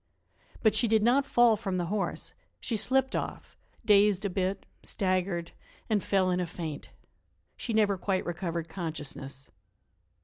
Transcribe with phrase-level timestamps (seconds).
[0.63, 3.55] But she did not fall from the horse; she slipped off,
[3.85, 5.51] dazed a bit, staggered
[5.91, 6.89] and fell in a faint.
[7.55, 9.47] She never quite recovered consciousness.